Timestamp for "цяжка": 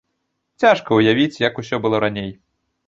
0.63-0.91